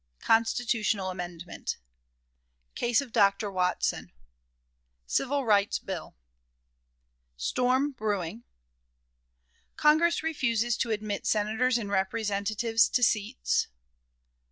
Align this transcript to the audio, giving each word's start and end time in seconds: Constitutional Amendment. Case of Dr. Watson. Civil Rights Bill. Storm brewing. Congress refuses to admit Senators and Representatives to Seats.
Constitutional 0.23 1.11
Amendment. 1.11 1.77
Case 2.73 3.01
of 3.01 3.11
Dr. 3.11 3.51
Watson. 3.51 4.11
Civil 5.05 5.45
Rights 5.45 5.77
Bill. 5.77 6.15
Storm 7.37 7.91
brewing. 7.91 8.43
Congress 9.75 10.23
refuses 10.23 10.75
to 10.77 10.89
admit 10.89 11.27
Senators 11.27 11.77
and 11.77 11.91
Representatives 11.91 12.89
to 12.89 13.03
Seats. 13.03 13.67